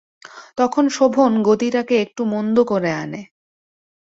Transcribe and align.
তখন 0.57 0.85
শোভন 0.89 1.31
গতিটাকে 1.43 1.95
একটু 2.01 2.21
মন্দ 2.25 2.57
করে 2.63 2.91
আনে। 2.93 3.21